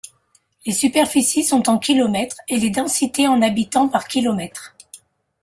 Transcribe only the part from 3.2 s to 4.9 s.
en habitants par km.